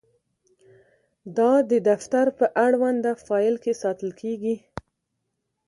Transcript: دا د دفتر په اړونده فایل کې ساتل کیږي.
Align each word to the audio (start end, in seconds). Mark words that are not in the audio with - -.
دا 1.37 1.51
د 1.69 1.71
دفتر 1.89 2.25
په 2.37 2.45
اړونده 2.65 3.11
فایل 3.25 3.55
کې 3.63 3.73
ساتل 3.81 4.09
کیږي. 4.21 4.55